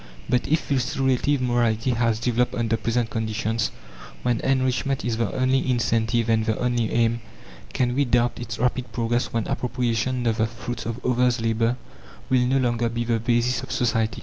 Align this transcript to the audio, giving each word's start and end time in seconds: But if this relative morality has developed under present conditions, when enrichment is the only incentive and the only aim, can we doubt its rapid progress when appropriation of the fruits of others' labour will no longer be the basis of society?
But 0.27 0.47
if 0.47 0.67
this 0.67 0.97
relative 0.97 1.41
morality 1.43 1.91
has 1.91 2.19
developed 2.19 2.55
under 2.55 2.75
present 2.75 3.11
conditions, 3.11 3.69
when 4.23 4.39
enrichment 4.39 5.05
is 5.05 5.17
the 5.17 5.31
only 5.31 5.69
incentive 5.69 6.27
and 6.27 6.43
the 6.43 6.57
only 6.57 6.91
aim, 6.91 7.21
can 7.71 7.93
we 7.93 8.03
doubt 8.03 8.39
its 8.39 8.57
rapid 8.57 8.91
progress 8.91 9.31
when 9.31 9.45
appropriation 9.45 10.25
of 10.25 10.37
the 10.37 10.47
fruits 10.47 10.87
of 10.87 11.05
others' 11.05 11.39
labour 11.39 11.77
will 12.31 12.47
no 12.47 12.57
longer 12.57 12.89
be 12.89 13.03
the 13.03 13.19
basis 13.19 13.61
of 13.61 13.71
society? 13.71 14.19